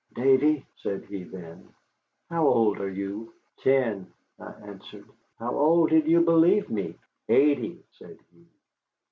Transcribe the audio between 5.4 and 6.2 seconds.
old did